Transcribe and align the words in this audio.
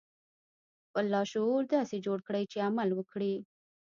خپل 0.85 1.05
لاشعور 1.13 1.61
داسې 1.75 1.95
جوړ 2.05 2.19
کړئ 2.27 2.43
چې 2.51 2.57
عمل 2.67 2.89
وکړي 2.93 3.33